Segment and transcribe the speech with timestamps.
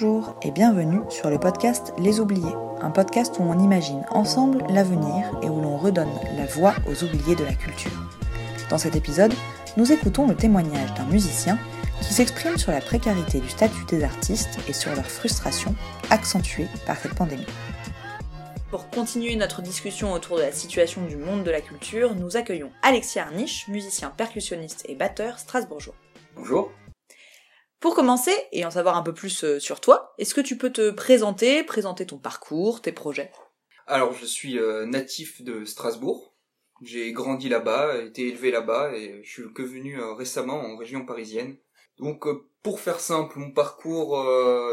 [0.00, 5.24] Bonjour et bienvenue sur le podcast Les Oubliés, un podcast où on imagine ensemble l'avenir
[5.42, 7.90] et où l'on redonne la voix aux oubliés de la culture.
[8.70, 9.34] Dans cet épisode,
[9.76, 11.58] nous écoutons le témoignage d'un musicien
[12.00, 15.74] qui s'exprime sur la précarité du statut des artistes et sur leur frustration
[16.10, 17.46] accentuée par cette pandémie.
[18.70, 22.70] Pour continuer notre discussion autour de la situation du monde de la culture, nous accueillons
[22.82, 25.96] Alexis Arniche, musicien percussionniste et batteur strasbourgeois.
[26.36, 26.70] Bonjour.
[27.80, 30.72] Pour commencer, et en savoir un peu plus euh, sur toi, est-ce que tu peux
[30.72, 33.30] te présenter, présenter ton parcours, tes projets?
[33.86, 36.34] Alors, je suis euh, natif de Strasbourg.
[36.82, 41.06] J'ai grandi là-bas, été élevé là-bas, et je suis que venu euh, récemment en région
[41.06, 41.56] parisienne.
[41.98, 42.26] Donc,
[42.62, 44.24] pour faire simple, mon parcours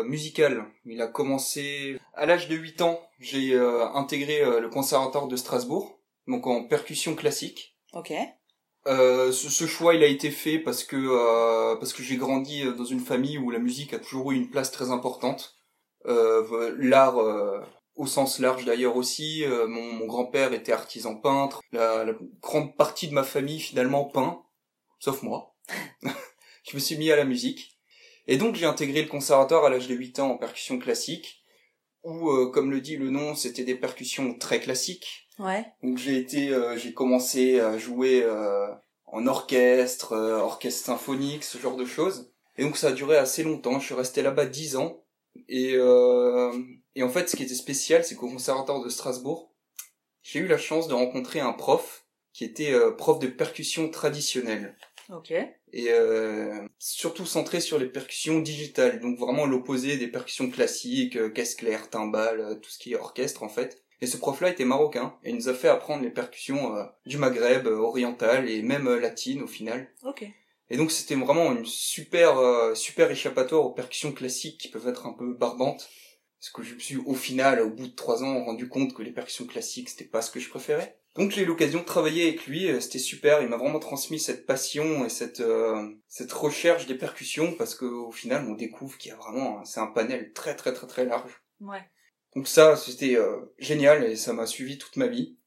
[0.05, 3.01] musical, il a commencé à l'âge de 8 ans.
[3.19, 3.57] J'ai
[3.95, 7.79] intégré le conservatoire de Strasbourg, donc en percussion classique.
[7.93, 8.13] Ok.
[8.87, 12.63] Euh, ce, ce, choix il a été fait parce que euh, parce que j'ai grandi
[12.75, 15.55] dans une famille où la musique a toujours eu une place très importante.
[16.05, 17.17] Euh, l'art
[17.95, 19.43] au sens large d'ailleurs aussi.
[19.47, 21.61] mon, mon grand-père était artisan peintre.
[21.71, 24.43] La, la, grande partie de ma famille finalement peint,
[24.99, 25.55] sauf moi.
[26.03, 27.79] je me suis mis à la musique.
[28.27, 31.43] Et donc j'ai intégré le conservatoire à l'âge de 8 ans en percussion classique,
[32.03, 35.65] où comme le dit le nom, c'était des percussions très classiques Ouais.
[35.83, 38.67] Donc j'ai été, euh, j'ai commencé à jouer euh,
[39.15, 42.31] en orchestre, euh, orchestre symphonique, ce genre de choses.
[42.57, 43.79] Et donc ça a duré assez longtemps.
[43.79, 45.03] Je suis resté là-bas dix ans.
[45.49, 45.75] Et
[46.97, 49.53] et en fait, ce qui était spécial, c'est qu'au conservatoire de Strasbourg,
[50.23, 54.77] j'ai eu la chance de rencontrer un prof qui était prof de percussion traditionnelle.
[55.09, 55.33] Ok.
[55.73, 55.89] Et
[56.79, 62.59] surtout centré sur les percussions digitales, donc vraiment l'opposé des percussions classiques, caisse claire, timbales,
[62.61, 63.84] tout ce qui est orchestre en fait.
[64.01, 67.17] Et ce prof-là était marocain et il nous a fait apprendre les percussions euh, du
[67.17, 69.89] Maghreb, euh, oriental et même euh, latine au final.
[70.03, 70.25] Ok.
[70.69, 72.39] Et donc c'était vraiment une super
[72.75, 75.87] super échappatoire aux percussions classiques qui peuvent être un peu barbantes.
[76.39, 79.03] Parce que je me suis au final, au bout de trois ans, rendu compte que
[79.03, 80.97] les percussions classiques c'était pas ce que je préférais.
[81.15, 83.43] Donc j'ai eu l'occasion de travailler avec lui, c'était super.
[83.43, 85.43] Il m'a vraiment transmis cette passion et cette
[86.07, 89.87] cette recherche des percussions parce qu'au final on découvre qu'il y a vraiment c'est un
[89.87, 91.43] panel très très très très large.
[91.61, 91.83] Ouais.
[92.35, 95.37] Donc ça, c'était euh, génial et ça m'a suivi toute ma vie.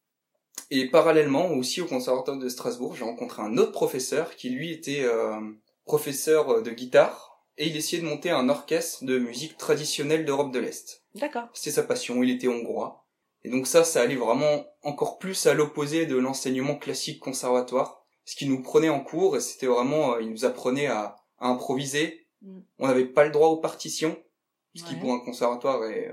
[0.71, 5.03] Et parallèlement, aussi au conservatoire de Strasbourg, j'ai rencontré un autre professeur qui lui était
[5.03, 5.41] euh,
[5.84, 10.59] professeur de guitare et il essayait de monter un orchestre de musique traditionnelle d'Europe de
[10.59, 11.04] l'Est.
[11.15, 11.48] D'accord.
[11.53, 13.06] C'était sa passion, il était hongrois.
[13.44, 18.04] Et donc ça, ça allait vraiment encore plus à l'opposé de l'enseignement classique conservatoire.
[18.25, 22.27] Ce qui nous prenait en cours, et c'était vraiment, euh, il nous apprenait à, improviser.
[22.43, 22.60] Mm.
[22.78, 24.16] On n'avait pas le droit aux partitions,
[24.75, 26.12] ce qui pour un conservatoire est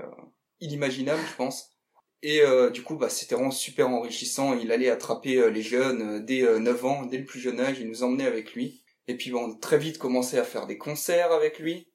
[0.60, 1.76] inimaginable, je pense.
[2.22, 4.54] Et euh, du coup, bah, c'était vraiment super enrichissant.
[4.54, 7.78] Il allait attraper euh, les jeunes euh, dès 9 ans, dès le plus jeune âge,
[7.78, 8.82] il nous emmenait avec lui.
[9.08, 11.88] Et puis on très vite commencé à faire des concerts avec lui,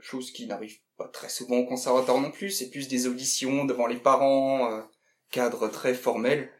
[0.00, 2.50] chose qui n'arrive pas très souvent au conservatoire non plus.
[2.50, 4.82] C'est plus des auditions devant les parents,
[5.30, 6.50] cadre très formel.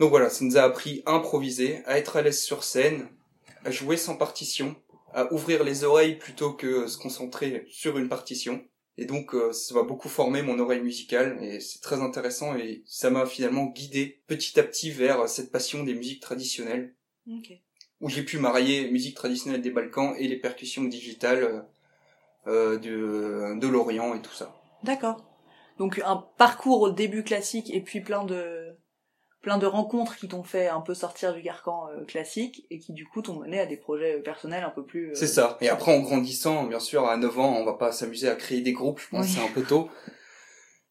[0.00, 3.08] Donc voilà, ça nous a appris à improviser, à être à l'aise sur scène,
[3.64, 4.74] à jouer sans partition,
[5.14, 8.64] à ouvrir les oreilles plutôt que se concentrer sur une partition.
[9.00, 12.82] Et donc euh, ça va beaucoup former mon oreille musicale et c'est très intéressant et
[12.84, 16.94] ça m'a finalement guidé petit à petit vers cette passion des musiques traditionnelles.
[18.02, 21.66] Où j'ai pu marier musique traditionnelle des Balkans et les percussions digitales
[22.46, 24.54] euh, de, de l'Orient et tout ça.
[24.82, 25.24] D'accord.
[25.78, 28.76] Donc un parcours au début classique et puis plein de
[29.42, 32.92] plein de rencontres qui t'ont fait un peu sortir du carcan euh, classique et qui
[32.92, 35.10] du coup t'ont mené à des projets euh, personnels un peu plus...
[35.10, 35.56] Euh, c'est ça.
[35.60, 38.60] Et après en grandissant, bien sûr, à 9 ans, on va pas s'amuser à créer
[38.60, 39.88] des groupes, je pense c'est un peu tôt.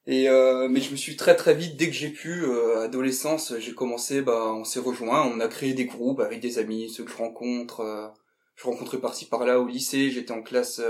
[0.07, 0.27] Et
[0.69, 2.43] mais je me suis très très vite, dès que j'ai pu,
[2.77, 6.89] adolescence, j'ai commencé, bah on s'est rejoint, on a créé des groupes avec des amis,
[6.89, 8.11] ceux que je rencontre.
[8.55, 10.81] je rencontrais par-ci par-là au lycée, j'étais en classe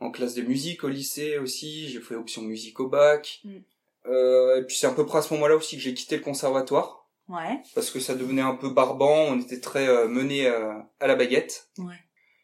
[0.00, 3.40] en classe de musique au lycée aussi, j'ai fait option musique au bac.
[3.44, 3.58] Mm.
[4.06, 6.22] Euh, et puis c'est à peu près à ce moment-là aussi que j'ai quitté le
[6.22, 7.00] conservatoire.
[7.30, 7.62] Ouais.
[7.74, 11.14] Parce que ça devenait un peu barbant, on était très euh, mené euh, à la
[11.14, 11.70] baguette.
[11.78, 11.94] Ouais.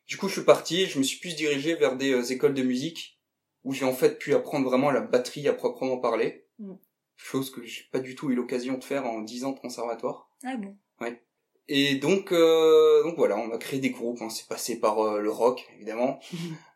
[0.06, 2.62] Du coup, je suis parti, je me suis plus dirigé vers des euh, écoles de
[2.62, 3.20] musique
[3.64, 6.46] où j'ai en fait pu apprendre vraiment la batterie à proprement parler.
[6.60, 6.74] Mm.
[7.16, 10.30] Chose que j'ai pas du tout eu l'occasion de faire en 10 ans de conservatoire.
[10.44, 10.76] Ah bon.
[11.00, 11.20] Ouais.
[11.66, 14.20] Et donc, donc voilà, on a créé des groupes.
[14.20, 16.20] On s'est passé par le rock, évidemment,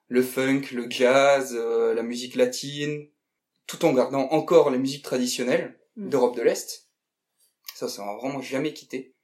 [0.08, 3.06] le funk, le jazz, la musique latine,
[3.70, 6.08] tout en gardant encore les musiques traditionnelles mm.
[6.08, 6.88] d'Europe de l'Est.
[7.76, 9.14] Ça, ça m'a vraiment jamais quitté.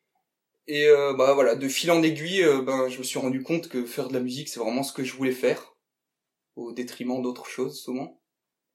[0.68, 3.68] Et euh, bah voilà, de fil en aiguille, euh, ben je me suis rendu compte
[3.68, 5.76] que faire de la musique, c'est vraiment ce que je voulais faire,
[6.54, 8.20] au détriment d'autres choses souvent.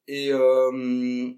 [0.07, 1.31] Et, euh,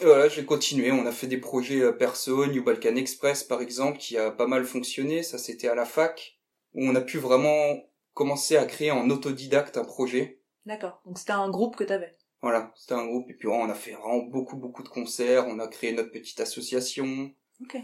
[0.00, 0.92] voilà, j'ai continué.
[0.92, 4.46] On a fait des projets euh, perso, New Balkan Express par exemple, qui a pas
[4.46, 5.22] mal fonctionné.
[5.22, 6.38] Ça, c'était à la fac
[6.74, 7.82] où on a pu vraiment
[8.12, 11.00] commencer à créer en autodidacte un projet D'accord.
[11.06, 12.16] Donc c'était un groupe que t'avais.
[12.42, 13.30] Voilà, c'était un groupe.
[13.30, 15.46] Et puis on a fait vraiment beaucoup, beaucoup de concerts.
[15.48, 17.30] On a créé notre petite association.
[17.62, 17.76] Ok.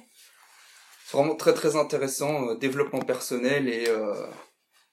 [1.06, 2.48] C'est vraiment très, très intéressant.
[2.50, 4.26] euh, développement personnel et, euh,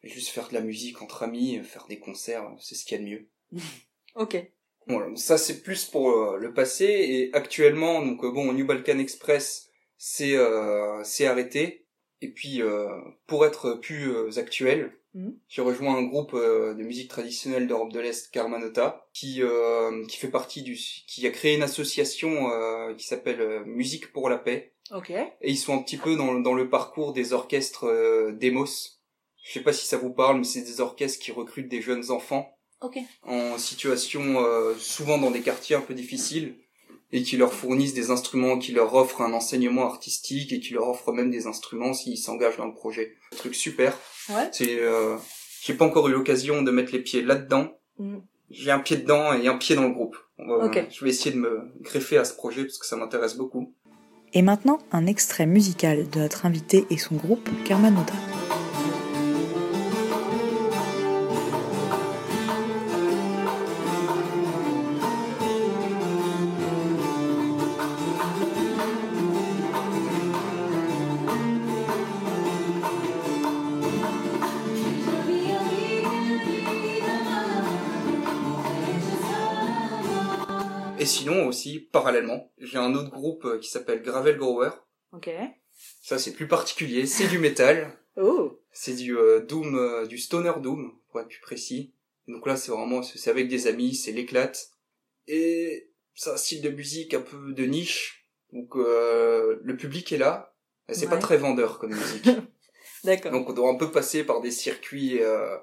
[0.04, 3.02] juste faire de la musique entre amis, euh, faire des concerts, c'est ce qu'il y
[3.02, 3.30] a de mieux.
[4.16, 4.38] Ok.
[4.86, 6.86] Voilà, ça c'est plus pour euh, le passé.
[6.86, 11.88] Et actuellement, donc euh, bon, New Balkan Express, c'est euh, c'est arrêté.
[12.22, 12.88] Et puis, euh,
[13.26, 15.38] pour être plus euh, actuel, Mhm.
[15.48, 20.18] j'ai rejoint un groupe euh, de musique traditionnelle d'Europe de l'Est, Karmanota, qui euh, qui
[20.18, 20.76] fait partie du,
[21.08, 24.74] qui a créé une association euh, qui s'appelle euh, Musique pour la paix.
[24.92, 25.12] Ok.
[25.12, 28.66] Et ils sont un petit peu dans, dans le parcours des orchestres euh, Demos.
[29.46, 32.10] Je sais pas si ça vous parle, mais c'est des orchestres qui recrutent des jeunes
[32.12, 32.98] enfants Ok.
[33.24, 36.56] en situation euh, souvent dans des quartiers un peu difficiles
[37.12, 40.90] et qui leur fournissent des instruments, qui leur offrent un enseignement artistique et qui leur
[40.90, 43.14] offrent même des instruments s'ils s'engagent dans le projet.
[43.32, 43.98] Un truc super.
[44.30, 44.50] Ouais.
[44.52, 45.18] C'est, euh,
[45.62, 47.78] j'ai pas encore eu l'occasion de mettre les pieds là-dedans.
[48.00, 48.18] Mm.
[48.50, 50.16] J'ai un pied dedans et un pied dans le groupe.
[50.38, 50.86] On va- Ok.
[50.92, 53.74] Je vais essayer de me greffer à ce projet parce que ça m'intéresse beaucoup.
[54.34, 58.14] Et maintenant, un extrait musical de notre invité et son groupe Kermanota.
[81.04, 84.70] Et sinon aussi, parallèlement, j'ai un autre groupe euh, qui s'appelle Gravel Grower.
[85.12, 85.30] Ok.
[86.02, 87.92] Ça c'est plus particulier, c'est du métal.
[88.16, 88.62] Oh.
[88.72, 91.92] C'est du euh, doom, euh, du stoner doom, pour être plus précis.
[92.30, 94.70] Donc là, c'est vraiment, c'est avec des amis, c'est l'éclate.
[95.28, 98.30] Et c'est un style de musique un peu de niche.
[98.54, 100.56] Donc euh, le public est là.
[100.88, 102.30] C'est pas très vendeur comme musique.
[103.04, 103.34] D'accord.
[103.34, 105.58] Donc on doit un peu passer par des circuits euh,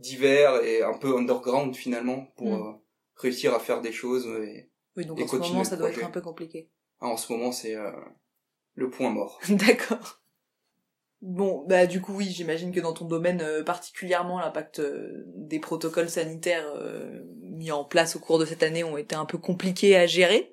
[0.00, 2.78] divers et un peu underground finalement pour Mm.
[3.16, 4.26] Réussir à faire des choses.
[4.44, 4.70] Et...
[4.96, 6.70] Oui, donc et en ce moment, ça doit être un peu compliqué.
[7.00, 7.90] Ah, en ce moment, c'est euh,
[8.74, 9.40] le point mort.
[9.48, 10.22] D'accord.
[11.22, 15.58] Bon, bah du coup oui, j'imagine que dans ton domaine euh, particulièrement, l'impact euh, des
[15.58, 19.38] protocoles sanitaires euh, mis en place au cours de cette année ont été un peu
[19.38, 20.52] compliqués à gérer.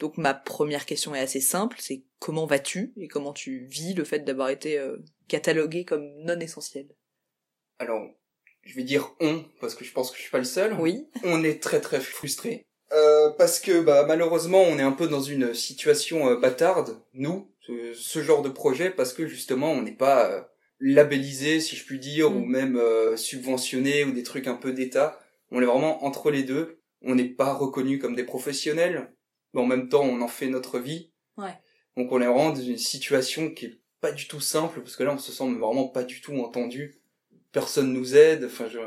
[0.00, 4.04] Donc ma première question est assez simple, c'est comment vas-tu et comment tu vis le
[4.04, 4.96] fait d'avoir été euh,
[5.28, 6.88] catalogué comme non essentiel?
[7.78, 8.02] Alors,
[8.66, 10.74] je vais dire on, parce que je pense que je suis pas le seul.
[10.80, 11.06] Oui.
[11.24, 15.20] on est très très frustré euh, parce que bah malheureusement on est un peu dans
[15.22, 19.92] une situation euh, bâtarde nous ce, ce genre de projet parce que justement on n'est
[19.96, 20.40] pas euh,
[20.80, 22.36] labellisé si je puis dire Mm.
[22.36, 25.18] ou même euh, subventionné ou des trucs un peu d'état
[25.50, 29.12] on est vraiment entre les deux on n'est pas reconnu comme des professionnels
[29.52, 31.54] mais en même temps on en fait notre vie Ouais.
[31.96, 35.02] donc on est vraiment dans une situation qui est pas du tout simple parce que
[35.02, 37.00] là on se sent vraiment pas du tout entendu
[37.54, 38.80] personne nous aide enfin je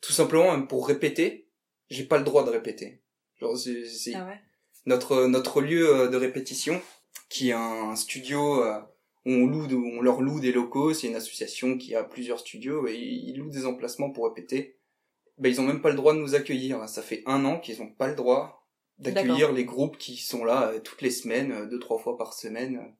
[0.00, 1.48] tout simplement même pour répéter
[1.90, 3.02] j'ai pas le droit de répéter.
[3.40, 4.40] Genre c'est c'est Ah ouais.
[4.86, 6.80] notre notre lieu euh, de répétition
[7.28, 8.80] qui est un studio euh,
[9.26, 12.38] où on loue de- on leur loue des locaux c'est une association qui a plusieurs
[12.40, 14.78] studios et ils louent des emplacements pour répéter.
[15.38, 16.88] Ben ils ont même pas le droit de nous accueillir.
[16.88, 18.64] Ça fait un an qu'ils ont pas le droit
[18.98, 22.94] d'accueillir les groupes qui sont là euh, toutes les semaines deux trois fois par semaine.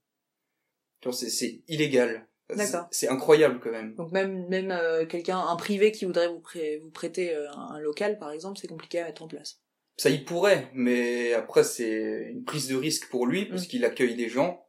[1.02, 2.26] Genre, c'est c'est illégal.
[2.50, 6.40] C'est c'est incroyable quand même Donc même même euh, quelqu'un, un privé qui voudrait vous,
[6.40, 9.60] prê- vous prêter euh, un local par exemple, c'est compliqué à mettre en place.
[9.96, 13.68] Ça y pourrait, mais après c'est une prise de risque pour lui parce Mm.
[13.68, 14.66] qu'il accueille des gens.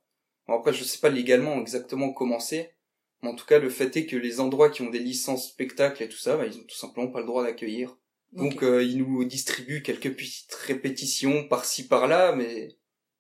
[0.47, 2.75] Bon, après je sais pas légalement exactement comment c'est,
[3.21, 6.03] mais en tout cas le fait est que les endroits qui ont des licences spectacles
[6.03, 7.97] et tout ça, bah, ils ont tout simplement pas le droit d'accueillir.
[8.33, 12.77] Donc euh, ils nous distribuent quelques petites répétitions par-ci par-là, mais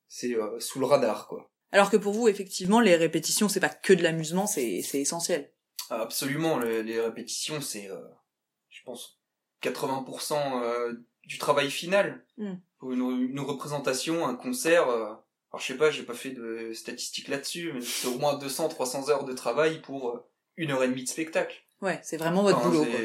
[0.07, 1.49] c'est euh, sous le radar quoi.
[1.75, 5.51] Alors que pour vous, effectivement, les répétitions, c'est pas que de l'amusement, c'est c'est essentiel.
[5.89, 7.97] Absolument, les, les répétitions c'est, euh,
[8.69, 9.19] je pense,
[9.61, 10.93] 80% euh,
[11.25, 12.25] du travail final.
[12.37, 12.53] Mm.
[12.79, 14.89] Pour une, une représentation, un concert.
[14.89, 15.05] euh,
[15.51, 19.09] alors je sais pas, j'ai pas fait de statistiques là-dessus, mais c'est au moins 200-300
[19.09, 20.19] heures de travail pour euh,
[20.57, 21.55] une heure et demie de spectacle.
[21.81, 22.85] Ouais, c'est vraiment votre Enfin, boulot.
[22.85, 22.99] Quoi.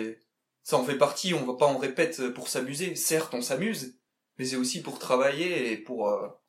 [0.63, 2.95] Ça en fait partie, on va pas en répète pour s'amuser.
[2.95, 3.99] Certes, on s'amuse,
[4.39, 6.40] mais c'est aussi pour travailler et pour, euh, pour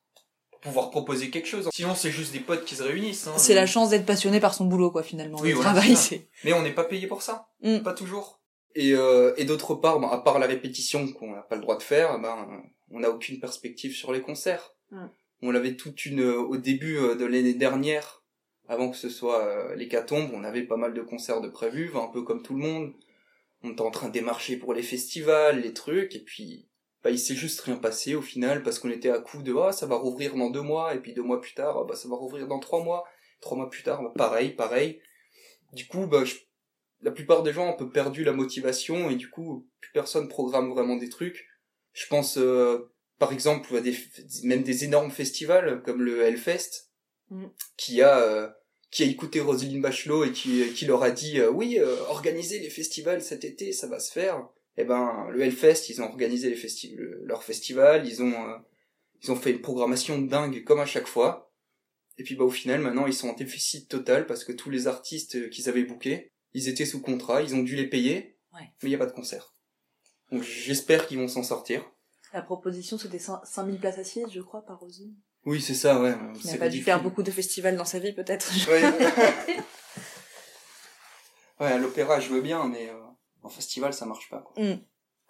[0.62, 1.68] pouvoir proposer quelque chose.
[1.72, 3.26] Sinon, c'est juste des potes qui se réunissent.
[3.26, 3.34] hein.
[3.36, 5.38] C'est la chance d'être passionné par son boulot, quoi, finalement.
[5.40, 6.28] Oui, le voilà, travail, c'est.
[6.44, 7.48] Mais on n'est pas payé pour ça.
[7.62, 7.80] Mm.
[7.80, 8.40] Pas toujours.
[8.74, 11.76] Et, euh, et d'autre part, ben, à part la répétition qu'on n'a pas le droit
[11.76, 14.72] de faire, ben, on n'a aucune perspective sur les concerts.
[14.90, 15.06] Mm.
[15.42, 18.22] On l'avait toute une, euh, au début euh, de l'année dernière,
[18.68, 22.06] avant que ce soit euh, l'hécatombe, on avait pas mal de concerts de prévus, un
[22.06, 22.92] peu comme tout le monde.
[23.64, 26.68] On était en train de démarcher pour les festivals, les trucs, et puis,
[27.02, 29.72] bah, il s'est juste rien passé au final, parce qu'on était à coup de, ah,
[29.72, 32.08] ça va rouvrir dans deux mois, et puis deux mois plus tard, ah, bah, ça
[32.08, 33.04] va rouvrir dans trois mois.
[33.40, 35.00] Trois mois plus tard, bah, pareil, pareil.
[35.72, 36.34] Du coup, bah, je
[37.02, 40.28] la plupart des gens ont un peu perdu la motivation et du coup plus personne
[40.28, 41.46] programme vraiment des trucs.
[41.92, 43.96] Je pense euh, par exemple à des
[44.44, 46.90] même des énormes festivals comme le Hellfest
[47.30, 47.46] mm.
[47.76, 48.48] qui a euh,
[48.90, 52.70] qui a écouté Roselyne Bachelot et qui qui leur a dit euh, oui organisez les
[52.70, 54.48] festivals cet été ça va se faire.
[54.76, 58.34] Eh ben le Hellfest ils ont organisé les festi leur festival, ils ont
[59.22, 61.52] ils ont fait une programmation dingue comme à chaque fois.
[62.18, 64.86] Et puis bah au final maintenant ils sont en déficit total parce que tous les
[64.86, 68.88] artistes qu'ils avaient bookés ils étaient sous contrat, ils ont dû les payer, mais il
[68.88, 69.54] n'y a pas de concert.
[70.30, 71.84] Donc j'espère qu'ils vont s'en sortir.
[72.32, 75.14] La proposition, c'était 5000 places assises, je crois, par Rosine.
[75.44, 76.14] Oui, c'est ça, ouais.
[76.44, 78.50] Il n'a pas dû faire beaucoup de festivals dans sa vie, peut-être.
[78.70, 78.82] Ouais,
[81.66, 82.94] à l'opéra, je veux bien, mais euh,
[83.42, 84.44] en festival, ça marche pas.
[84.56, 84.76] Hmm.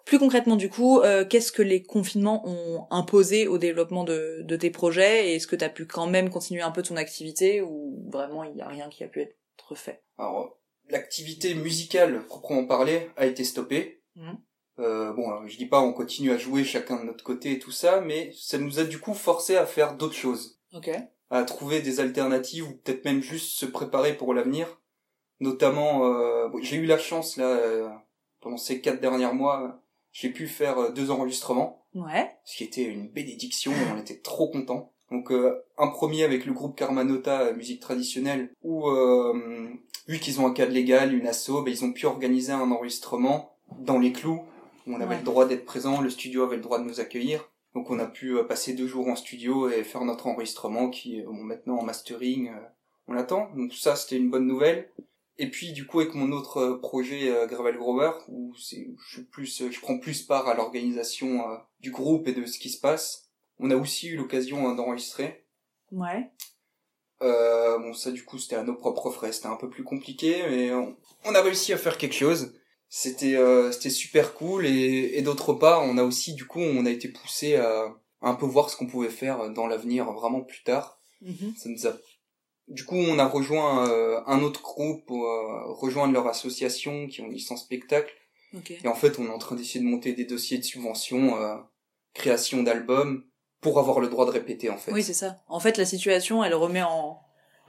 [0.05, 4.55] Plus concrètement, du coup, euh, qu'est-ce que les confinements ont imposé au développement de, de
[4.57, 7.61] tes projets Et est-ce que tu as pu quand même continuer un peu ton activité
[7.61, 10.03] ou vraiment il n'y a rien qui a pu être fait?
[10.17, 14.03] Alors, l'activité musicale proprement parler a été stoppée.
[14.15, 14.37] Mhm.
[14.79, 17.71] Euh, bon, je dis pas on continue à jouer chacun de notre côté et tout
[17.71, 20.59] ça, mais ça nous a du coup forcé à faire d'autres choses.
[20.73, 20.89] Ok.
[21.29, 24.81] À trouver des alternatives ou peut-être même juste se préparer pour l'avenir.
[25.39, 27.89] Notamment, euh, j'ai eu la chance là euh,
[28.43, 29.81] pendant ces quatre derniers mois,
[30.11, 31.85] j'ai pu faire euh, deux enregistrements.
[31.95, 32.29] Ouais.
[32.45, 34.91] Ce qui était une bénédiction, on était trop contents.
[35.11, 35.31] Donc
[35.77, 38.89] un premier avec le groupe Karmanota musique traditionnelle où
[40.07, 43.55] vu qu'ils ont un cadre légal, une asso, ben, ils ont pu organiser un enregistrement
[43.79, 44.41] dans les clous.
[44.87, 47.49] On avait le droit d'être présent, le studio avait le droit de nous accueillir.
[47.73, 51.19] Donc on a pu euh, passer deux jours en studio et faire notre enregistrement qui
[51.19, 52.49] est maintenant en mastering.
[52.49, 52.59] Euh,
[53.07, 53.49] on attend.
[53.55, 54.89] Donc ça c'était une bonne nouvelle.
[55.37, 59.23] Et puis du coup avec mon autre euh, projet Gravel Grover où c'est je suis
[59.23, 61.41] plus je prends plus part à l'organisation
[61.79, 63.29] du groupe et de ce qui se passe.
[63.59, 65.45] On a aussi eu l'occasion d'enregistrer.
[65.91, 66.29] Ouais.
[67.21, 69.31] Euh, bon, ça, du coup, c'était à nos propres frais.
[69.31, 72.53] C'était un peu plus compliqué, mais on, a réussi à faire quelque chose.
[72.89, 74.65] C'était euh, c'était super cool.
[74.65, 78.35] Et, et d'autre part, on a aussi, du coup, on a été poussé à, un
[78.35, 80.99] peu voir ce qu'on pouvait faire dans l'avenir, vraiment plus tard.
[81.23, 81.57] Mm-hmm.
[81.57, 81.97] Ça nous a...
[82.67, 87.21] Du coup, on a rejoint euh, un autre groupe, pour euh, rejoindre leur association qui
[87.21, 88.13] ont une licence spectacle.
[88.83, 91.35] Et en fait, on est en train d'essayer de monter des dossiers de subvention,
[92.13, 93.23] création d'albums
[93.61, 94.91] pour avoir le droit de répéter en fait.
[94.91, 95.37] Oui, c'est ça.
[95.47, 97.19] En fait, la situation, elle remet en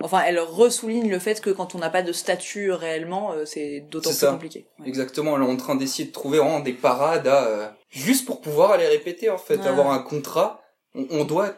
[0.03, 3.81] enfin, elle ressouligne le fait que quand on n'a pas de statut réellement, euh, c'est
[3.91, 4.67] d'autant plus compliqué.
[4.85, 8.41] Exactement, on est en train d'essayer de trouver vraiment des parades à euh, juste pour
[8.41, 10.61] pouvoir aller répéter en fait, avoir un contrat.
[10.95, 11.57] On, doit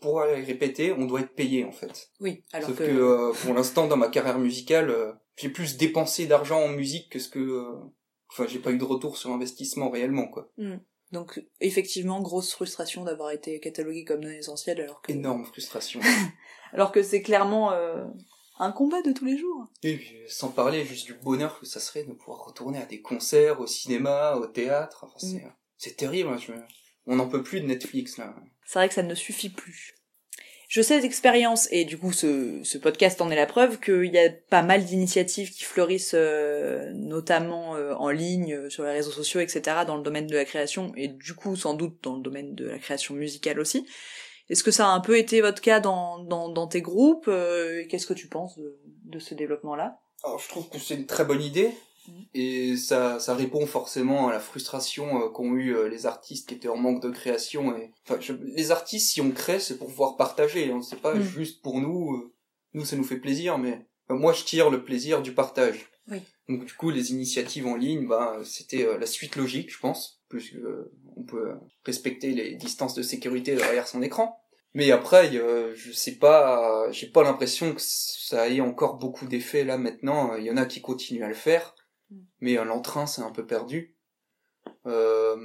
[0.00, 2.10] pour aller répéter, on doit être payé en fait.
[2.20, 4.94] Oui, alors Sauf que, euh, pour l'instant dans ma carrière musicale,
[5.36, 7.66] j'ai plus dépensé d'argent en musique que ce que
[8.30, 10.50] enfin, j'ai pas eu de retour sur investissement réellement quoi.
[10.56, 10.76] Hmm.
[11.12, 15.12] Donc effectivement, grosse frustration d'avoir été catalogué comme non essentiel alors que...
[15.12, 16.00] Énorme frustration.
[16.72, 18.04] alors que c'est clairement euh,
[18.58, 19.66] un combat de tous les jours.
[19.82, 23.60] Et sans parler juste du bonheur que ça serait de pouvoir retourner à des concerts,
[23.60, 25.04] au cinéma, au théâtre.
[25.04, 25.52] Enfin, c'est, mm.
[25.76, 26.30] c'est terrible.
[26.30, 26.66] Hein,
[27.06, 28.34] on n'en peut plus de Netflix là.
[28.64, 29.94] C'est vrai que ça ne suffit plus.
[30.68, 34.18] Je sais d'expérience, et du coup ce, ce podcast en est la preuve, qu'il y
[34.18, 39.12] a pas mal d'initiatives qui fleurissent, euh, notamment euh, en ligne, euh, sur les réseaux
[39.12, 42.22] sociaux, etc., dans le domaine de la création, et du coup sans doute dans le
[42.22, 43.86] domaine de la création musicale aussi.
[44.48, 47.30] Est-ce que ça a un peu été votre cas dans, dans, dans tes groupes
[47.88, 50.00] Qu'est-ce que tu penses de, de ce développement-là?
[50.24, 51.70] Alors je trouve que c'est une très bonne idée.
[52.34, 56.54] Et ça, ça répond forcément à la frustration euh, qu'ont eu euh, les artistes qui
[56.54, 57.76] étaient en manque de création.
[57.76, 60.70] Et enfin, les artistes, si on crée, c'est pour pouvoir partager.
[60.70, 60.82] Hein.
[60.82, 61.22] C'est pas mm.
[61.22, 62.14] juste pour nous.
[62.14, 62.32] Euh,
[62.74, 65.90] nous, ça nous fait plaisir, mais moi, je tire le plaisir du partage.
[66.10, 66.18] Oui.
[66.48, 70.54] Donc du coup, les initiatives en ligne, bah, c'était la suite logique, je pense, puisque
[71.16, 74.38] on peut respecter les distances de sécurité derrière son écran.
[74.74, 79.78] Mais après, je sais pas, j'ai pas l'impression que ça ait encore beaucoup d'effets là
[79.78, 80.36] maintenant.
[80.36, 81.74] Il y en a qui continuent à le faire
[82.40, 83.96] mais l'entrain c'est un peu perdu.
[84.86, 85.36] Euh,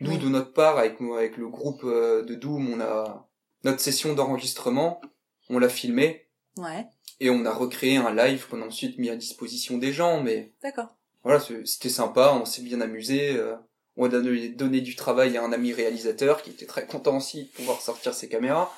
[0.00, 3.28] nous, de notre part, avec, avec le groupe euh, de Doom, on a
[3.64, 5.00] notre session d'enregistrement,
[5.48, 6.28] on l'a filmé.
[6.58, 6.86] Ouais.
[7.18, 10.52] Et on a recréé un live qu'on a ensuite mis à disposition des gens, mais.
[10.62, 10.94] D'accord.
[11.24, 13.36] Voilà, c'était sympa, on s'est bien amusé.
[13.36, 13.56] Euh,
[13.96, 17.44] on a donné, donné, du travail à un ami réalisateur qui était très content aussi
[17.44, 18.70] de pouvoir sortir ses caméras.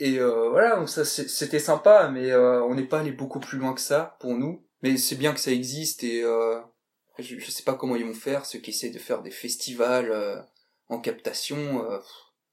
[0.00, 3.74] Et euh, voilà, ça c'était sympa, mais euh, on n'est pas allé beaucoup plus loin
[3.74, 4.66] que ça pour nous.
[4.82, 6.60] Mais c'est bien que ça existe et euh,
[7.18, 10.10] je, je sais pas comment ils vont faire, ceux qui essaient de faire des festivals
[10.10, 10.40] euh,
[10.88, 11.90] en captation.
[11.90, 11.98] Euh,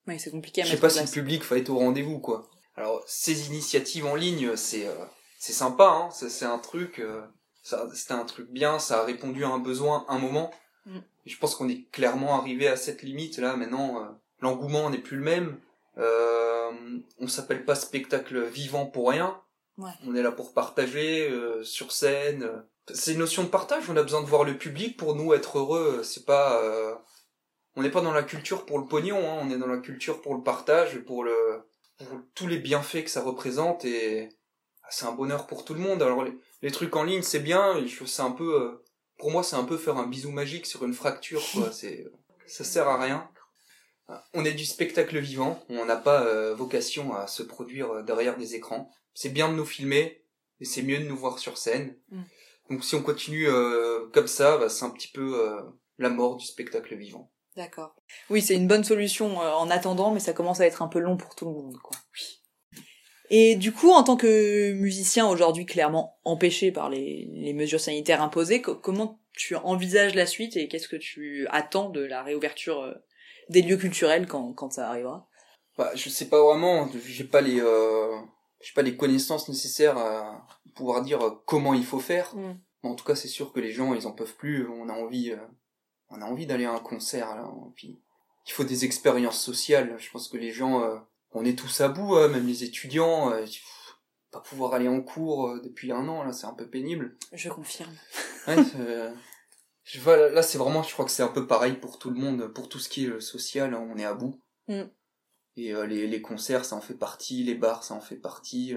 [0.08, 2.50] oui, c'est compliqué à Je sais pas si le public va être au rendez-vous, quoi.
[2.76, 4.96] Alors, ces initiatives en ligne, c'est euh,
[5.38, 6.10] c'est sympa, hein.
[6.12, 7.22] C'est un truc, euh,
[7.64, 10.52] c'était un truc bien, ça a répondu à un besoin, un moment.
[10.88, 10.98] Mm.
[11.28, 13.56] je pense qu'on est clairement arrivé à cette limite là.
[13.56, 15.60] Maintenant, l'engouement n'est plus le même.
[15.98, 19.40] on s'appelle pas spectacle vivant pour rien.
[19.78, 19.92] Ouais.
[20.08, 21.30] On est là pour partager
[21.64, 23.90] sur scène C'est une notion de partage.
[23.90, 26.02] On a besoin de voir le public pour nous être heureux.
[26.04, 26.96] C'est pas, euh,
[27.76, 29.18] on n'est pas dans la culture pour le pognon.
[29.18, 29.40] Hein.
[29.44, 31.64] On est dans la culture pour le partage, pour le,
[31.98, 34.30] pour tous les bienfaits que ça représente et
[34.84, 36.02] ah, c'est un bonheur pour tout le monde.
[36.02, 36.26] Alors
[36.62, 37.76] les, trucs en ligne, c'est bien.
[38.06, 38.84] C'est un peu, euh,
[39.18, 41.44] pour moi, c'est un peu faire un bisou magique sur une fracture.
[41.54, 41.72] Quoi.
[41.74, 42.08] C'est,
[42.48, 43.30] ça sert à rien.
[44.34, 45.64] On est du spectacle vivant.
[45.70, 48.92] On n'a pas euh, vocation à se produire derrière des écrans.
[49.14, 50.22] C'est bien de nous filmer
[50.60, 51.96] et c'est mieux de nous voir sur scène.
[52.10, 52.22] Mm.
[52.70, 55.62] Donc si on continue euh, comme ça, bah, c'est un petit peu euh,
[55.98, 57.32] la mort du spectacle vivant.
[57.58, 57.96] D'accord.
[58.30, 61.00] Oui, c'est une bonne solution euh, en attendant, mais ça commence à être un peu
[61.00, 61.98] long pour tout le monde, quoi.
[62.14, 62.38] Oui.
[63.30, 68.22] Et du coup, en tant que musicien aujourd'hui clairement empêché par les, les mesures sanitaires
[68.22, 72.94] imposées, comment tu envisages la suite et qu'est-ce que tu attends de la réouverture
[73.48, 75.30] des lieux culturels quand, quand ça arrivera?
[75.78, 77.62] Bah, Je sais pas vraiment, j'ai pas les
[78.62, 82.36] j'ai pas les connaissances nécessaires à pouvoir dire comment il faut faire.
[82.36, 82.54] Mm.
[82.84, 84.68] en tout cas, c'est sûr que les gens, ils en peuvent plus.
[84.68, 85.38] On a envie, euh,
[86.10, 87.50] on a envie d'aller à un concert là.
[87.76, 88.00] Puis
[88.48, 89.96] il faut des expériences sociales.
[89.98, 90.98] Je pense que les gens, euh,
[91.32, 93.32] on est tous à bout, hein, même les étudiants.
[93.32, 93.46] Euh,
[94.32, 97.18] pas pouvoir aller en cours depuis un an là, c'est un peu pénible.
[97.34, 97.94] Je confirme.
[98.48, 98.56] Ouais,
[99.84, 102.48] je là, c'est vraiment, je crois que c'est un peu pareil pour tout le monde,
[102.48, 104.40] pour tout ce qui est social, on est à bout.
[104.68, 104.84] Mm.
[105.58, 108.76] Et euh, les, les concerts, ça en fait partie, les bars, ça en fait partie.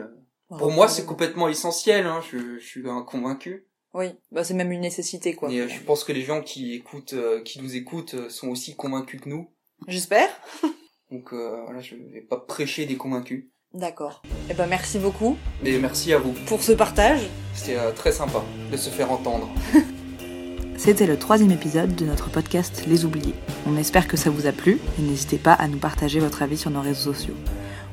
[0.54, 0.58] Euh.
[0.58, 3.66] Pour moi, c'est complètement essentiel, hein, je, je suis convaincu.
[3.92, 5.52] Oui, bah c'est même une nécessité quoi.
[5.52, 9.20] Et euh, je pense que les gens qui écoutent, qui nous écoutent, sont aussi convaincus
[9.20, 9.50] que nous.
[9.86, 10.28] J'espère.
[11.12, 13.46] Donc voilà, je vais pas prêcher des convaincus.
[13.72, 14.22] D'accord.
[14.50, 15.36] Eh ben merci beaucoup.
[15.64, 16.32] Et merci à vous.
[16.46, 17.28] Pour ce partage.
[17.54, 19.48] C'était très sympa de se faire entendre.
[20.76, 23.34] C'était le troisième épisode de notre podcast Les Oubliés.
[23.66, 26.58] On espère que ça vous a plu et n'hésitez pas à nous partager votre avis
[26.58, 27.34] sur nos réseaux sociaux.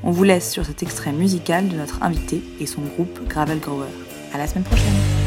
[0.03, 3.89] On vous laisse sur cet extrait musical de notre invité et son groupe Gravel Grower.
[4.33, 5.20] À la semaine prochaine!